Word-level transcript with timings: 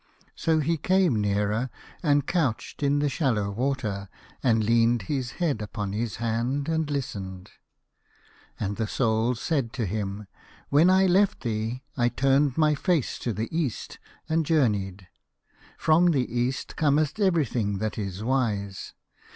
So 0.35 0.61
he 0.61 0.77
came 0.77 1.21
nearer, 1.21 1.69
and 2.01 2.25
couched 2.25 2.81
in 2.81 2.97
the 2.97 3.07
shallow 3.07 3.51
water, 3.51 4.09
and 4.41 4.63
leaned 4.63 5.03
his 5.03 5.33
head 5.33 5.61
upon 5.61 5.93
his 5.93 6.15
hand 6.15 6.67
and 6.67 6.89
listened. 6.89 7.51
And 8.59 8.77
the 8.77 8.87
Soul 8.87 9.35
said 9.35 9.73
to 9.73 9.85
him," 9.85 10.25
When 10.71 10.89
I 10.89 11.05
left 11.05 11.41
thee 11.41 11.83
I 11.95 12.09
turned 12.09 12.57
my 12.57 12.73
face 12.73 13.19
to 13.19 13.31
the 13.31 13.55
East 13.55 13.99
and 14.27 14.43
journeyed. 14.43 15.07
From 15.77 16.07
the 16.09 16.25
East 16.35 16.75
cometh 16.75 17.19
every 17.19 17.45
thing 17.45 17.77
that 17.77 17.99
is 17.99 18.23
wise. 18.23 18.95